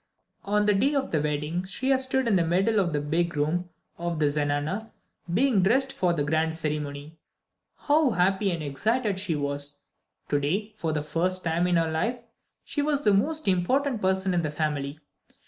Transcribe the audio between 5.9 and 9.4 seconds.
for the grand ceremony. How happy and excited she